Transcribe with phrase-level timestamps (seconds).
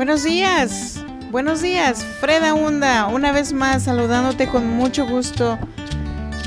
[0.00, 5.58] Buenos días, buenos días, Freda Hunda, una vez más saludándote con mucho gusto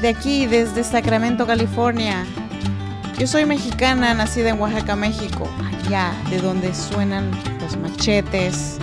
[0.02, 2.26] de aquí, desde Sacramento, California.
[3.20, 7.30] Yo soy mexicana, nacida en Oaxaca, México, allá de donde suenan
[7.62, 8.80] los machetes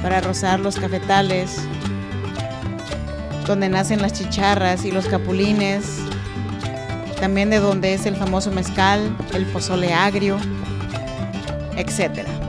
[0.00, 1.58] para rozar los cafetales,
[3.46, 5.98] donde nacen las chicharras y los capulines,
[7.20, 10.38] también de donde es el famoso mezcal, el pozole agrio,
[11.76, 12.45] etc.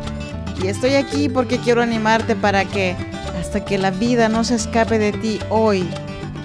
[0.63, 2.95] Y estoy aquí porque quiero animarte para que
[3.39, 5.87] hasta que la vida no se escape de ti hoy,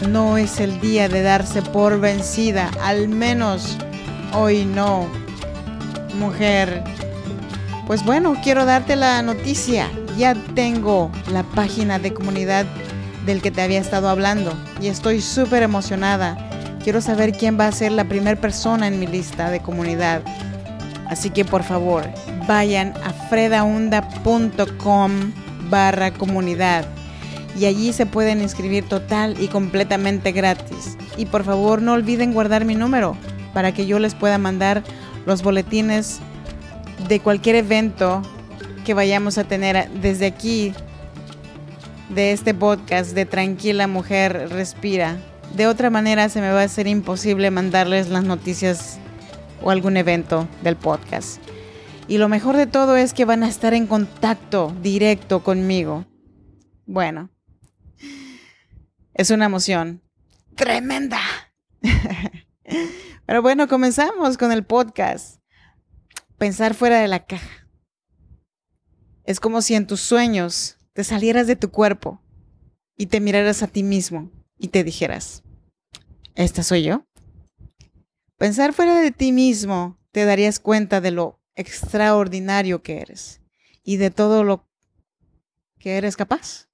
[0.09, 3.79] no es el día de darse por vencida, al menos
[4.35, 5.07] hoy no,
[6.19, 6.83] mujer.
[7.87, 9.91] Pues bueno, quiero darte la noticia.
[10.17, 12.67] Ya tengo la página de comunidad
[13.27, 16.37] del que te había estado hablando y estoy súper emocionada.
[16.83, 20.23] Quiero saber quién va a ser la primera persona en mi lista de comunidad.
[21.09, 22.05] Así que por favor,
[22.47, 25.13] vayan a fredaunda.com
[25.71, 26.87] barra comunidad
[27.59, 30.97] y allí se pueden inscribir total y completamente gratis.
[31.17, 33.17] Y por favor no olviden guardar mi número
[33.53, 34.83] para que yo les pueda mandar
[35.27, 36.21] los boletines
[37.09, 38.23] de cualquier evento
[38.85, 40.73] que vayamos a tener desde aquí,
[42.09, 45.17] de este podcast de Tranquila Mujer Respira.
[45.55, 48.99] De otra manera se me va a ser imposible mandarles las noticias
[49.63, 51.41] o algún evento del podcast.
[52.09, 56.05] Y lo mejor de todo es que van a estar en contacto directo conmigo.
[56.85, 57.31] Bueno,
[59.15, 60.03] es una emoción
[60.55, 61.21] tremenda.
[63.27, 65.41] Pero bueno, comenzamos con el podcast.
[66.39, 67.69] Pensar fuera de la caja.
[69.25, 72.21] Es como si en tus sueños te salieras de tu cuerpo
[72.97, 75.45] y te miraras a ti mismo y te dijeras,
[76.35, 77.07] ¿esta soy yo?
[78.37, 83.41] Pensar fuera de ti mismo te darías cuenta de lo extraordinario que eres
[83.83, 84.69] y de todo lo
[85.79, 86.69] que eres capaz.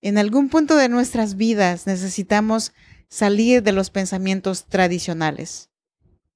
[0.00, 2.72] En algún punto de nuestras vidas necesitamos
[3.08, 5.70] salir de los pensamientos tradicionales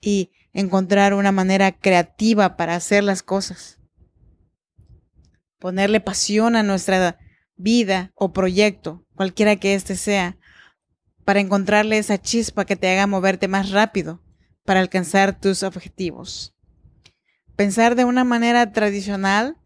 [0.00, 3.78] y encontrar una manera creativa para hacer las cosas.
[5.58, 7.18] Ponerle pasión a nuestra
[7.56, 10.36] vida o proyecto, cualquiera que éste sea,
[11.24, 14.22] para encontrarle esa chispa que te haga moverte más rápido
[14.64, 16.53] para alcanzar tus objetivos.
[17.56, 19.56] Pensar de una manera tradicional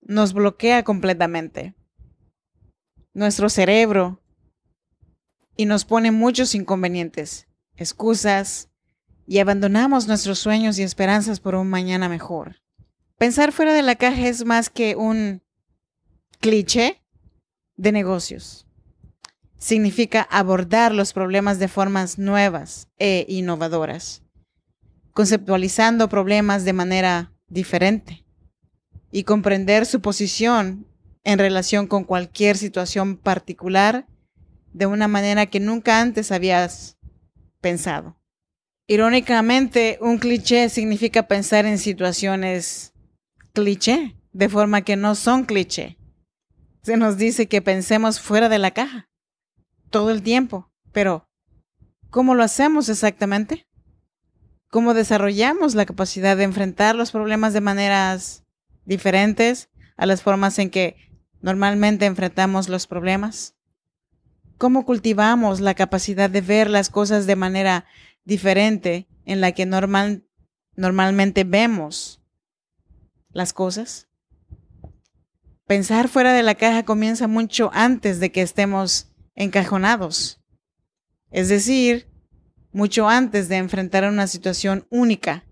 [0.00, 1.74] nos bloquea completamente.
[3.12, 4.20] Nuestro cerebro
[5.56, 8.68] y nos pone muchos inconvenientes, excusas,
[9.26, 12.60] y abandonamos nuestros sueños y esperanzas por un mañana mejor.
[13.16, 15.42] Pensar fuera de la caja es más que un
[16.40, 17.00] cliché
[17.76, 18.66] de negocios.
[19.56, 24.23] Significa abordar los problemas de formas nuevas e innovadoras,
[25.14, 28.26] conceptualizando problemas de manera diferente
[29.10, 30.86] y comprender su posición
[31.22, 34.06] en relación con cualquier situación particular
[34.72, 36.98] de una manera que nunca antes habías
[37.60, 38.18] pensado.
[38.86, 42.92] Irónicamente, un cliché significa pensar en situaciones
[43.54, 45.96] cliché, de forma que no son cliché.
[46.82, 49.08] Se nos dice que pensemos fuera de la caja,
[49.90, 51.26] todo el tiempo, pero
[52.10, 53.66] ¿cómo lo hacemos exactamente?
[54.74, 58.42] ¿Cómo desarrollamos la capacidad de enfrentar los problemas de maneras
[58.84, 60.96] diferentes a las formas en que
[61.40, 63.54] normalmente enfrentamos los problemas?
[64.58, 67.84] cómo cultivamos la capacidad de ver las cosas de manera
[68.24, 70.24] diferente en la que normal,
[70.74, 72.20] normalmente vemos
[73.30, 74.08] las cosas.
[75.68, 80.40] Pensar fuera de la caja comienza mucho antes de que estemos encajonados.
[81.30, 82.08] Es decir,
[82.74, 85.46] mucho antes de enfrentar una situación única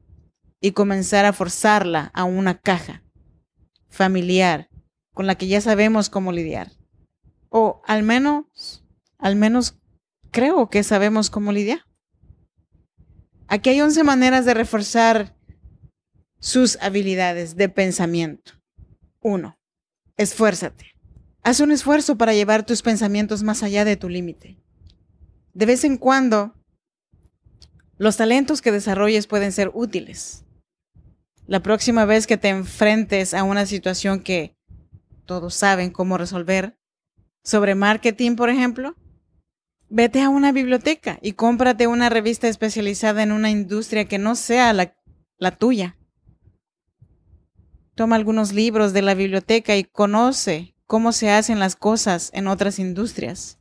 [0.61, 3.03] y comenzar a forzarla a una caja
[3.89, 4.69] familiar
[5.15, 6.73] con la que ya sabemos cómo lidiar.
[7.49, 8.83] O al menos
[9.23, 9.79] al menos
[10.33, 11.87] creo que sabemos cómo lidiar.
[13.47, 15.37] Aquí hay 11 maneras de reforzar
[16.41, 18.55] sus habilidades de pensamiento.
[19.21, 19.57] Uno,
[20.17, 20.87] esfuérzate.
[21.45, 24.59] Haz un esfuerzo para llevar tus pensamientos más allá de tu límite.
[25.55, 26.55] De vez en cuando,
[28.03, 30.45] los talentos que desarrolles pueden ser útiles.
[31.47, 34.57] La próxima vez que te enfrentes a una situación que
[35.25, 36.77] todos saben cómo resolver,
[37.45, 38.97] sobre marketing, por ejemplo,
[39.89, 44.73] Vete a una biblioteca y cómprate una revista especializada en una industria que no sea
[44.73, 44.97] la,
[45.37, 45.99] la tuya.
[47.95, 52.79] Toma algunos libros de la biblioteca y conoce cómo se hacen las cosas en otras
[52.79, 53.59] industrias.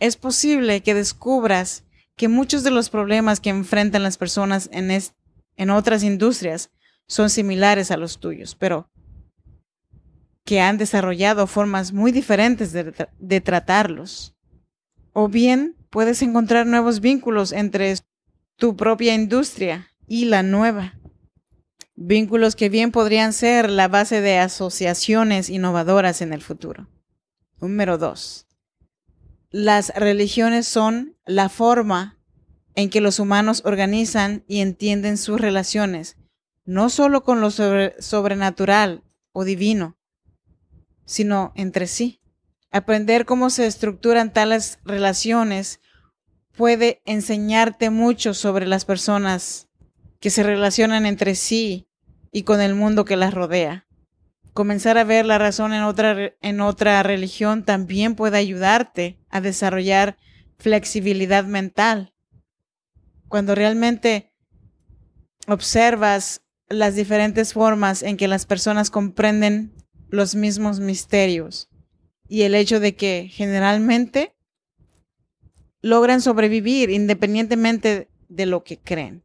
[0.00, 1.83] Es posible que descubras
[2.16, 4.90] que muchos de los problemas que enfrentan las personas en,
[5.56, 6.70] en otras industrias
[7.06, 8.88] son similares a los tuyos, pero
[10.44, 14.34] que han desarrollado formas muy diferentes de, de tratarlos.
[15.12, 17.94] O bien puedes encontrar nuevos vínculos entre
[18.56, 20.94] tu propia industria y la nueva.
[21.96, 26.88] Vínculos que bien podrían ser la base de asociaciones innovadoras en el futuro.
[27.60, 28.46] Número dos.
[29.56, 32.18] Las religiones son la forma
[32.74, 36.16] en que los humanos organizan y entienden sus relaciones,
[36.64, 39.96] no solo con lo sobrenatural o divino,
[41.04, 42.20] sino entre sí.
[42.72, 45.78] Aprender cómo se estructuran tales relaciones
[46.56, 49.68] puede enseñarte mucho sobre las personas
[50.18, 51.86] que se relacionan entre sí
[52.32, 53.83] y con el mundo que las rodea.
[54.54, 60.16] Comenzar a ver la razón en otra, en otra religión también puede ayudarte a desarrollar
[60.58, 62.14] flexibilidad mental.
[63.26, 64.32] Cuando realmente
[65.48, 69.74] observas las diferentes formas en que las personas comprenden
[70.08, 71.68] los mismos misterios
[72.28, 74.36] y el hecho de que generalmente
[75.82, 79.24] logran sobrevivir independientemente de lo que creen.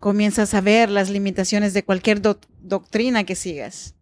[0.00, 3.95] Comienzas a ver las limitaciones de cualquier doctrina que sigas.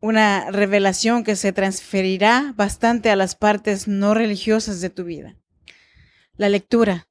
[0.00, 5.36] Una revelación que se transferirá bastante a las partes no religiosas de tu vida.
[6.36, 7.08] La lectura.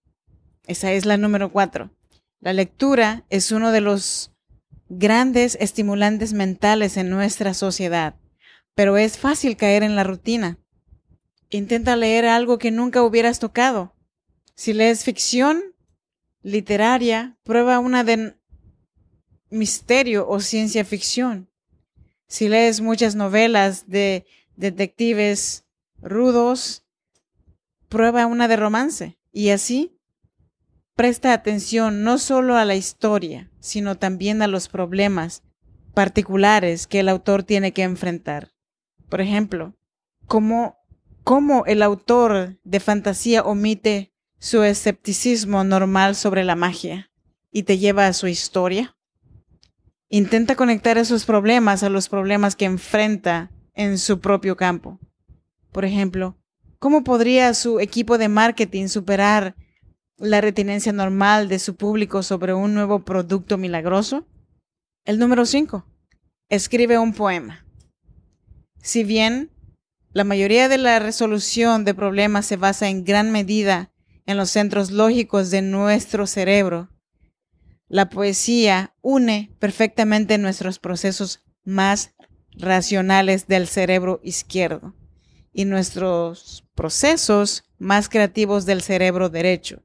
[0.68, 1.92] Esa es la número cuatro.
[2.40, 4.32] La lectura es uno de los
[4.88, 8.16] grandes estimulantes mentales en nuestra sociedad,
[8.76, 10.60] pero es fácil caer en la rutina.
[11.50, 13.96] Intenta leer algo que nunca hubieras tocado.
[14.56, 15.76] Si lees ficción
[16.44, 18.38] literaria, prueba una de
[19.50, 21.50] misterio o ciencia ficción.
[22.28, 24.26] Si lees muchas novelas de
[24.56, 25.66] detectives
[26.02, 26.86] rudos,
[27.90, 29.18] prueba una de romance.
[29.32, 30.00] Y así,
[30.96, 35.44] presta atención no solo a la historia, sino también a los problemas
[35.94, 38.54] particulares que el autor tiene que enfrentar.
[39.10, 39.76] Por ejemplo,
[40.28, 40.78] cómo
[41.26, 47.12] cómo el autor de fantasía omite su escepticismo normal sobre la magia
[47.52, 48.95] y te lleva a su historia.
[50.10, 55.00] Intenta conectar esos problemas a los problemas que enfrenta en su propio campo.
[55.72, 56.38] Por ejemplo,
[56.80, 59.56] ¿cómo podría su equipo de marketing superar
[60.18, 64.28] la retenencia normal de su público sobre un nuevo producto milagroso?
[65.04, 65.86] El número 5.
[66.50, 67.66] Escribe un poema.
[68.82, 69.52] Si bien
[70.14, 73.92] la mayoría de la resolución de problemas se basa en gran medida
[74.26, 76.90] en los centros lógicos de nuestro cerebro.
[77.88, 82.16] La poesía une perfectamente nuestros procesos más
[82.52, 84.96] racionales del cerebro izquierdo
[85.54, 89.84] y nuestros procesos más creativos del cerebro derecho.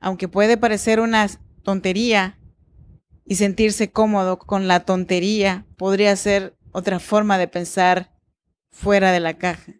[0.00, 1.28] Aunque puede parecer una
[1.62, 2.38] tontería
[3.24, 8.16] y sentirse cómodo con la tontería, podría ser otra forma de pensar
[8.70, 9.74] fuera de la caja.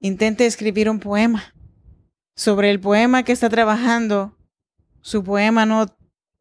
[0.00, 1.54] Intente escribir un poema.
[2.34, 4.37] Sobre el poema que está trabajando,
[5.08, 5.86] su poema no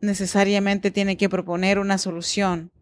[0.01, 2.73] necesariamente tiene que proponer una solución.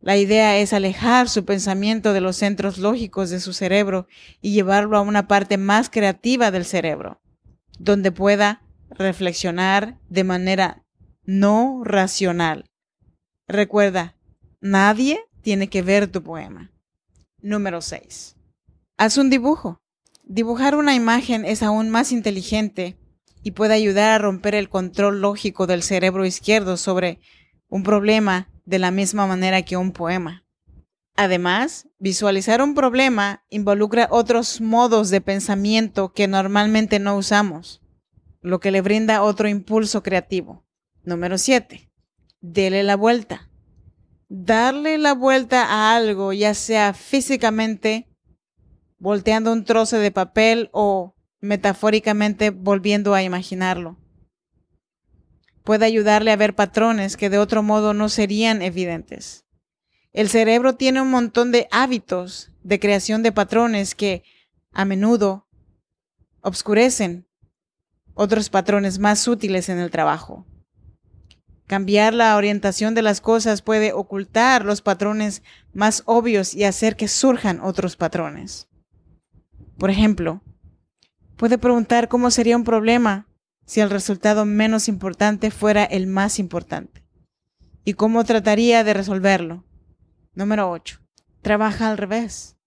[0.00, 4.08] La idea es alejar su pensamiento de los centros lógicos de su cerebro
[4.42, 7.20] y llevarlo a una parte más creativa del cerebro,
[7.78, 10.84] donde pueda reflexionar de manera
[11.24, 12.64] no racional.
[13.46, 14.16] Recuerda,
[14.60, 16.72] nadie tiene que ver tu poema.
[17.40, 18.34] Número 6.
[18.96, 19.80] Haz un dibujo.
[20.24, 22.99] Dibujar una imagen es aún más inteligente
[23.42, 27.20] y puede ayudar a romper el control lógico del cerebro izquierdo sobre
[27.68, 30.44] un problema de la misma manera que un poema.
[31.16, 37.82] Además, visualizar un problema involucra otros modos de pensamiento que normalmente no usamos,
[38.40, 40.64] lo que le brinda otro impulso creativo.
[41.02, 41.90] Número 7.
[42.40, 43.50] Dele la vuelta
[44.30, 48.08] darle la vuelta a algo, ya sea físicamente,
[48.98, 53.96] volteando un trozo de papel o metafóricamente volviendo a imaginarlo.
[55.64, 59.44] Puede ayudarle a ver patrones que de otro modo no serían evidentes.
[60.12, 64.24] El cerebro tiene un montón de hábitos de creación de patrones que
[64.72, 65.46] a menudo
[66.40, 67.26] obscurecen
[68.14, 70.46] otros patrones más sutiles en el trabajo.
[71.66, 75.42] Cambiar la orientación de las cosas puede ocultar los patrones
[75.72, 78.68] más obvios y hacer que surjan otros patrones.
[79.78, 80.42] Por ejemplo,
[81.40, 83.26] puede preguntar cómo sería un problema
[83.64, 87.02] si el resultado menos importante fuera el más importante
[87.82, 89.64] y cómo trataría de resolverlo.
[90.34, 91.00] Número 8.
[91.40, 92.58] Trabaja al revés.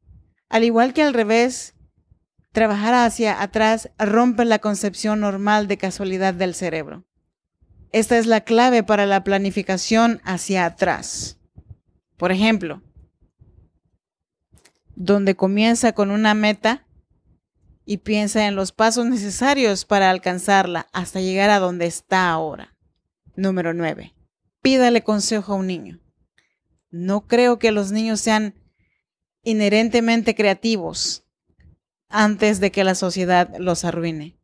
[0.49, 1.75] Al igual que al revés,
[2.51, 7.05] trabajar hacia atrás rompe la concepción normal de casualidad del cerebro.
[7.91, 11.37] Esta es la clave para la planificación hacia atrás.
[12.17, 12.81] Por ejemplo,
[14.95, 16.87] donde comienza con una meta
[17.85, 22.75] y piensa en los pasos necesarios para alcanzarla hasta llegar a donde está ahora.
[23.35, 24.13] Número 9.
[24.61, 25.99] Pídale consejo a un niño.
[26.91, 28.55] No creo que los niños sean
[29.43, 31.25] inherentemente creativos
[32.07, 34.37] antes de que la sociedad los arruine.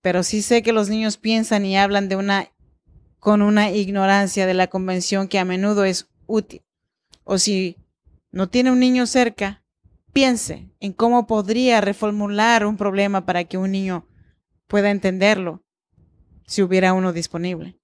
[0.00, 2.52] Pero sí sé que los niños piensan y hablan de una
[3.18, 6.62] con una ignorancia de la convención que a menudo es útil.
[7.24, 7.76] O si
[8.30, 9.64] no tiene un niño cerca,
[10.16, 14.08] piense en cómo podría reformular un problema para que un niño
[14.66, 15.62] pueda entenderlo
[16.46, 17.78] si hubiera uno disponible.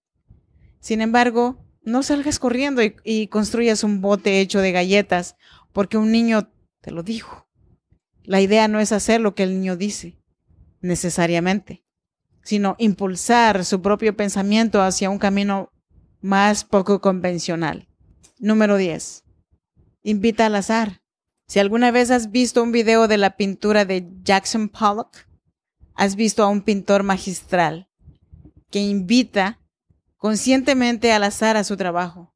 [0.80, 5.36] Sin embargo, no salgas corriendo y, construyas un bote hecho de galletas
[5.74, 7.50] porque un niño te lo dijo.
[8.22, 10.18] La idea no es hacer lo que el niño dice,
[10.80, 11.84] necesariamente,
[12.42, 15.70] sino impulsar su propio pensamiento hacia un camino
[16.22, 17.90] más poco convencional.
[18.38, 19.22] Número 10.
[20.02, 21.01] Invita al azar.
[21.52, 25.28] Si alguna vez has visto un video de la pintura de Jackson Pollock,
[25.94, 27.90] has visto a un pintor magistral
[28.70, 29.60] que invita
[30.16, 32.32] conscientemente al azar a su trabajo.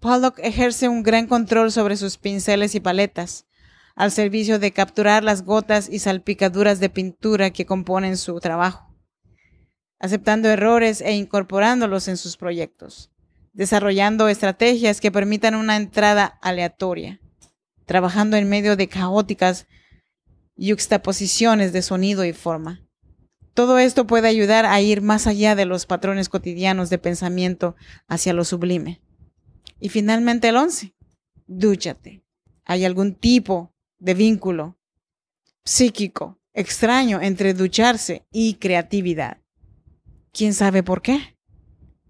[0.00, 3.46] Pollock ejerce un gran control sobre sus pinceles y paletas,
[3.94, 8.92] al servicio de capturar las gotas y salpicaduras de pintura que componen su trabajo,
[10.00, 13.12] aceptando errores e incorporándolos en sus proyectos,
[13.52, 17.20] desarrollando estrategias que permitan una entrada aleatoria,
[17.88, 19.66] trabajando en medio de caóticas
[20.56, 22.86] yuxtaposiciones de sonido y forma.
[23.54, 27.76] Todo esto puede ayudar a ir más allá de los patrones cotidianos de pensamiento
[28.06, 29.00] hacia lo sublime.
[29.80, 30.94] Y finalmente el 11.
[31.46, 32.22] Dúchate.
[32.66, 34.78] ¿Hay algún tipo de vínculo
[35.64, 39.38] psíquico extraño entre ducharse y creatividad?
[40.32, 41.38] ¿Quién sabe por qué?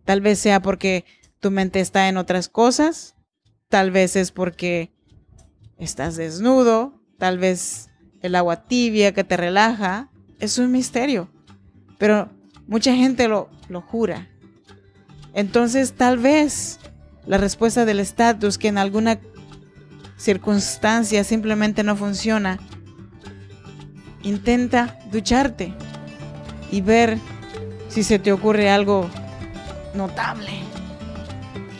[0.04, 1.04] Tal vez sea porque
[1.38, 3.14] tu mente está en otras cosas,
[3.68, 4.90] tal vez es porque
[5.78, 11.30] estás desnudo, tal vez el agua tibia que te relaja, es un misterio
[11.98, 12.30] pero
[12.66, 14.28] mucha gente lo, lo jura.
[15.34, 16.78] Entonces tal vez
[17.26, 19.18] la respuesta del estatus que en alguna
[20.16, 22.58] circunstancia simplemente no funciona,
[24.22, 25.74] intenta ducharte
[26.70, 27.18] y ver
[27.88, 29.08] si se te ocurre algo
[29.94, 30.50] notable.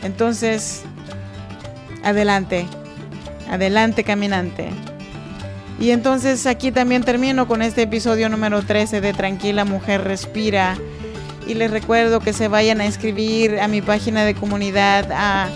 [0.02, 0.82] Entonces,
[2.04, 2.66] adelante,
[3.50, 4.70] adelante caminante.
[5.80, 10.76] Y entonces aquí también termino con este episodio número 13 de Tranquila Mujer Respira.
[11.46, 15.48] Y les recuerdo que se vayan a inscribir a mi página de comunidad a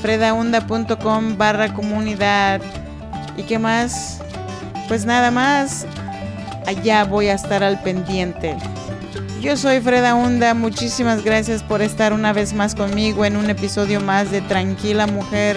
[0.00, 2.62] fredaunda.com barra comunidad.
[3.36, 4.20] ¿Y qué más?
[4.88, 5.86] Pues nada más.
[6.66, 8.56] Allá voy a estar al pendiente.
[9.40, 14.00] Yo soy Freda Hunda, muchísimas gracias por estar una vez más conmigo en un episodio
[14.00, 15.56] más de Tranquila Mujer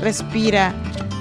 [0.00, 0.74] Respira.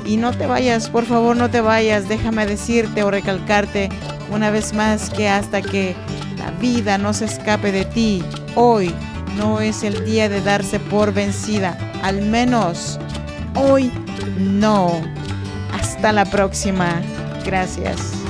[0.05, 3.89] Y no te vayas, por favor no te vayas, déjame decirte o recalcarte
[4.29, 5.95] una vez más que hasta que
[6.37, 8.23] la vida no se escape de ti,
[8.55, 8.93] hoy
[9.37, 12.99] no es el día de darse por vencida, al menos
[13.55, 13.91] hoy
[14.37, 15.01] no.
[15.73, 17.01] Hasta la próxima.
[17.45, 18.24] Gracias.